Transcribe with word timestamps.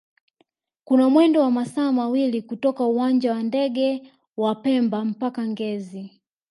kuna 0.83 1.09
mwendo 1.09 1.41
wa 1.41 1.51
masaa 1.51 1.91
mawili 1.91 2.41
kutoka 2.41 2.83
uwanja 2.83 3.31
wa 3.31 3.43
ndege 3.43 4.11
wa 4.37 4.55
pemba 4.55 5.05
mpaka 5.05 5.47
ngezi 5.47 6.21